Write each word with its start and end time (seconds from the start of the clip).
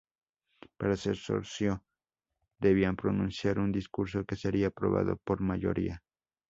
Para 0.77 0.97
ser 0.97 1.15
socio 1.15 1.85
debían 2.57 2.95
pronunciar 2.95 3.59
un 3.59 3.71
discurso 3.71 4.25
que 4.25 4.35
sería 4.35 4.69
aprobado 4.69 5.17
por 5.17 5.41
mayoría. 5.41 6.01